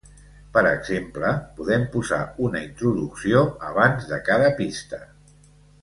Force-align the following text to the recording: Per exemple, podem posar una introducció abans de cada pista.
Per 0.53 0.61
exemple, 0.69 1.33
podem 1.59 1.85
posar 1.97 2.19
una 2.47 2.63
introducció 2.69 3.45
abans 3.71 4.09
de 4.15 4.23
cada 4.31 4.53
pista. 4.63 5.05